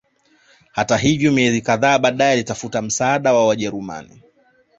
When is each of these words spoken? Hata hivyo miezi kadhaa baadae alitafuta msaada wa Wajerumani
Hata 0.71 0.97
hivyo 0.97 1.31
miezi 1.31 1.61
kadhaa 1.61 1.99
baadae 1.99 2.31
alitafuta 2.31 2.81
msaada 2.81 3.33
wa 3.33 3.47
Wajerumani 3.47 4.21